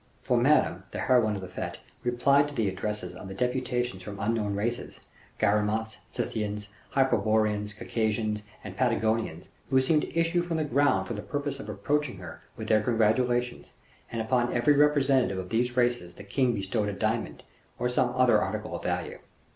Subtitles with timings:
[0.23, 4.19] For Madame, the heroine of the fete, replied to the addresses of the deputations from
[4.19, 4.99] unknown races
[5.39, 11.21] Garamanths, Scythians, Hyperboreans, Caucasians, and Patagonians, who seemed to issue from the ground for the
[11.21, 13.73] purpose of approaching her with their congratulations;
[14.11, 17.43] and upon every representative of these races the king bestowed a diamond,
[17.77, 19.19] or some other article of value.